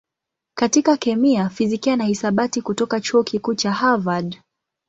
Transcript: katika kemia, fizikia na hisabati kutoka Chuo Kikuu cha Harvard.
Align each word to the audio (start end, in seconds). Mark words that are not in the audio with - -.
katika 0.57 0.97
kemia, 0.97 1.49
fizikia 1.49 1.95
na 1.95 2.03
hisabati 2.03 2.61
kutoka 2.61 3.01
Chuo 3.01 3.23
Kikuu 3.23 3.53
cha 3.55 3.71
Harvard. 3.71 4.39